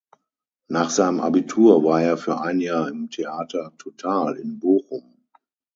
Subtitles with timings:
[0.67, 5.21] Nach seinem Abitur war er für ein Jahr im Theater Total in Bochum.